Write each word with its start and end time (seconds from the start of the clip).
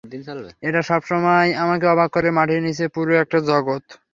এটা 0.63 0.81
সবসময় 0.81 1.49
আমাকে 1.63 1.85
অবাক 1.87 2.09
করে, 2.11 2.29
মাটির 2.31 2.61
নিচে 2.63 2.85
পুরো 2.87 3.13
একটা 3.15 3.37
জগৎ। 3.49 3.83